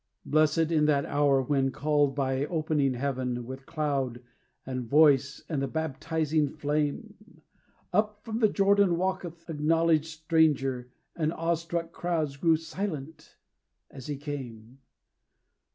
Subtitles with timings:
[0.25, 4.19] Blessed in that hour, when called by opening heaven With cloud,
[4.65, 7.43] and voice, and the baptizing flame,
[7.93, 13.37] Up from the Jordan walked th' acknowledged stranger, And awe struck crowds grew silent
[13.91, 14.79] as he came.